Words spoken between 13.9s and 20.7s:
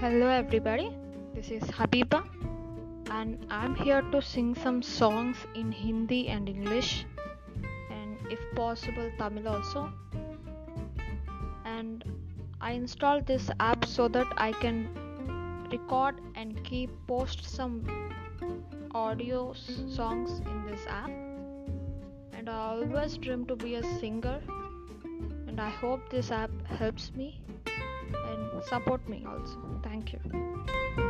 that I can record and keep post some audio songs in